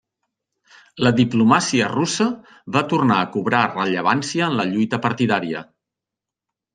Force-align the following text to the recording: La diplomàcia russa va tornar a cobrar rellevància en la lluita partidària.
La 1.07 1.09
diplomàcia 1.17 1.89
russa 1.91 2.25
va 2.77 2.83
tornar 2.93 3.17
a 3.17 3.27
cobrar 3.35 3.59
rellevància 3.73 4.47
en 4.47 4.57
la 4.61 4.65
lluita 4.71 5.01
partidària. 5.05 5.63